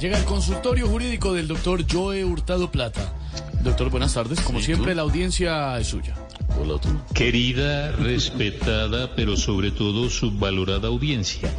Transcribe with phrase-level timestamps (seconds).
[0.00, 3.14] Llega el consultorio jurídico del doctor Joe Hurtado Plata.
[3.62, 4.40] Doctor, buenas tardes.
[4.40, 6.14] Como siempre, la audiencia es suya.
[6.60, 6.88] Hola tú.
[7.14, 11.50] Querida, respetada, pero sobre todo subvalorada audiencia.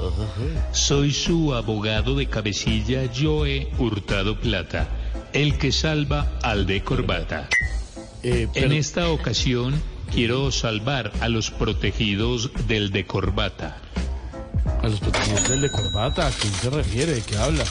[0.72, 4.88] Soy su abogado de cabecilla, Joe Hurtado Plata,
[5.34, 7.50] el que salva al de corbata.
[8.22, 9.82] Eh, En esta ocasión
[10.14, 13.78] quiero salvar a los protegidos del de corbata.
[14.84, 17.14] A los protegidos del de corbata, ¿a quién se refiere?
[17.14, 17.64] ¿De qué habla?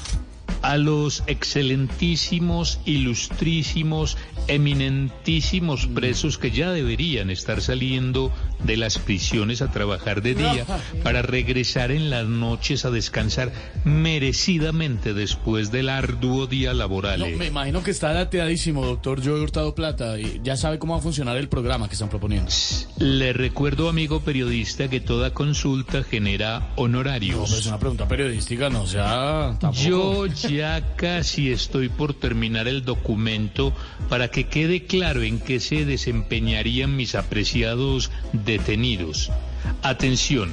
[0.62, 4.17] A los excelentísimos, ilustrísimos,
[4.49, 8.32] eminentísimos presos que ya deberían estar saliendo
[8.64, 10.67] de las prisiones a trabajar de día
[11.03, 13.53] para regresar en las noches a descansar
[13.84, 17.20] merecidamente después del arduo día laboral.
[17.20, 20.18] No, me imagino que está dateadísimo, doctor Joe Hurtado Plata.
[20.18, 22.50] Y ya sabe cómo va a funcionar el programa que están proponiendo.
[22.98, 27.53] Le recuerdo, amigo periodista, que toda consulta genera No, honorarios.
[27.53, 29.57] es una pregunta periodística, no o sea.
[29.61, 29.73] Tampoco.
[29.86, 33.73] Yo ya casi estoy por terminar el documento
[34.09, 39.31] para que quede claro en qué se desempeñarían mis apreciados detenidos.
[39.83, 40.51] Atención.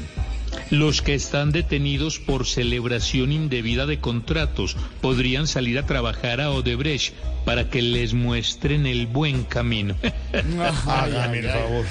[0.69, 7.13] Los que están detenidos por celebración indebida de contratos podrían salir a trabajar a Odebrecht
[7.45, 9.95] para que les muestren el buen camino.
[10.87, 11.85] Hágame el favor.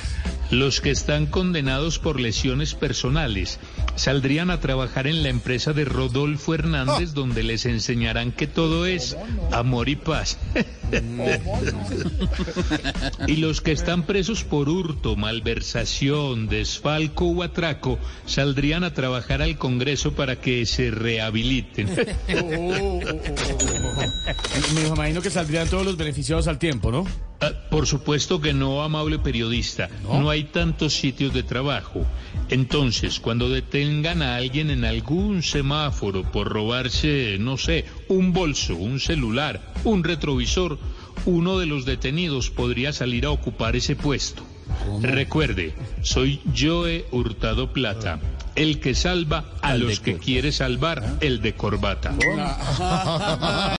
[0.52, 3.58] Los que están condenados por lesiones personales
[3.96, 9.16] saldrían a trabajar en la empresa de Rodolfo Hernández donde les enseñarán que todo es
[9.50, 10.36] amor y paz.
[13.26, 19.58] y los que están presos por hurto, malversación, desfalco o atraco saldrían a trabajar al
[19.58, 21.88] Congreso para que se rehabiliten.
[24.74, 27.06] Me imagino que saldrían todos los beneficiados al tiempo, ¿no?
[27.40, 29.88] Ah, Por supuesto que no, amable periodista.
[30.04, 30.30] ¿No?
[30.30, 32.06] hay tantos sitios de trabajo.
[32.50, 39.00] Entonces, cuando detengan a alguien en algún semáforo por robarse, no sé, un bolso, un
[39.00, 40.78] celular, un retrovisor,
[41.26, 44.42] uno de los detenidos podría salir a ocupar ese puesto.
[45.00, 48.20] Recuerde, soy Joe Hurtado Plata,
[48.54, 52.14] el que salva a los que quiere salvar, el de corbata.